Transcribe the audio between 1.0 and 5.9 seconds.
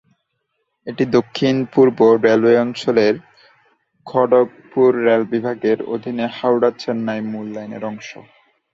দক্ষিণ পূর্ব রেলওয়ে অঞ্চলের খড়গপুর রেল বিভাগের